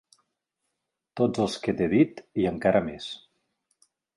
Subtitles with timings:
[1.21, 3.11] -Tots els que t'he dit i encara més.